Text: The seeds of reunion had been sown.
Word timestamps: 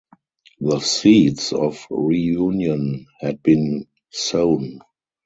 The 0.59 0.79
seeds 0.79 1.53
of 1.53 1.85
reunion 1.91 3.05
had 3.19 3.43
been 3.43 3.85
sown. 4.09 4.79